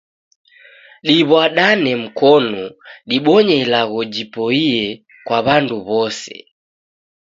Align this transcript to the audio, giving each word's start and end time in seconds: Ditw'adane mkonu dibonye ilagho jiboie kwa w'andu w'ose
Ditw'adane 1.05 1.91
mkonu 2.03 2.63
dibonye 3.09 3.55
ilagho 3.63 3.99
jiboie 4.13 4.83
kwa 5.25 5.37
w'andu 5.45 5.75
w'ose 5.87 6.35